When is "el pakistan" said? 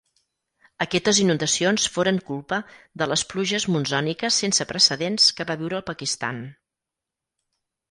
5.83-6.43